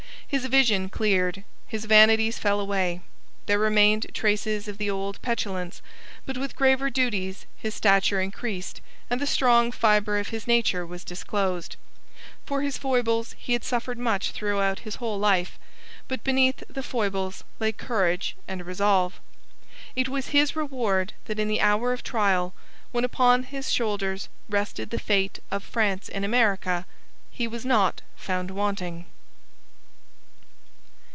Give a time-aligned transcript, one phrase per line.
[0.31, 1.43] His vision cleared.
[1.67, 3.01] His vanities fell away.
[3.47, 5.81] There remained traces of the old petulance;
[6.25, 8.79] but with graver duties his stature increased
[9.09, 11.75] and the strong fibre of his nature was disclosed.
[12.45, 15.59] For his foibles he had suffered much throughout his whole life.
[16.07, 19.19] But beneath the foibles lay courage and resolve.
[19.97, 22.53] It was his reward that in the hour of trial,
[22.93, 26.85] when upon his shoulders rested the fate of France in America,
[27.31, 29.07] he was not found wanting.